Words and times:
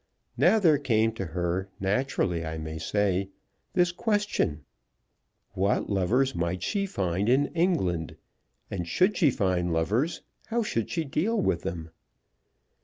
Now 0.35 0.57
there 0.57 0.79
came 0.79 1.11
to 1.11 1.27
her, 1.27 1.69
naturally 1.79 2.43
I 2.43 2.77
say, 2.79 3.29
this 3.73 3.91
question; 3.91 4.65
What 5.53 5.91
lovers 5.91 6.33
might 6.33 6.63
she 6.63 6.87
find 6.87 7.29
in 7.29 7.53
England, 7.53 8.15
and, 8.71 8.87
should 8.87 9.15
she 9.15 9.29
find 9.29 9.71
lovers, 9.71 10.23
how 10.47 10.63
should 10.63 10.89
she 10.89 11.03
deal 11.05 11.39
with 11.39 11.61
them? 11.61 11.91